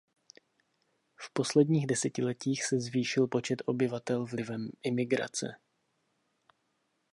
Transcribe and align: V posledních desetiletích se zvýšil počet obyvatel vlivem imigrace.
V 1.19 1.29
posledních 1.33 1.87
desetiletích 1.87 2.65
se 2.65 2.79
zvýšil 2.79 3.27
počet 3.27 3.61
obyvatel 3.65 4.25
vlivem 4.25 4.69
imigrace. 4.83 5.47